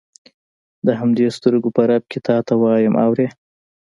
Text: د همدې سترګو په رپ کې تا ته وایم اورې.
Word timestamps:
د 0.85 0.87
همدې 0.99 1.27
سترګو 1.37 1.69
په 1.75 1.81
رپ 1.89 2.03
کې 2.11 2.19
تا 2.27 2.37
ته 2.47 2.53
وایم 2.61 2.93
اورې. 3.05 3.27